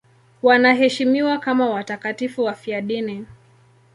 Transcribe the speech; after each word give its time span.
Wanaheshimiwa 0.41 1.37
kama 1.37 1.69
watakatifu 1.69 2.43
wafiadini. 2.43 3.25